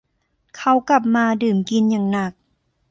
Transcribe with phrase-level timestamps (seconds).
[0.57, 2.31] เขากลับมาดื่มกินอย่างหนัก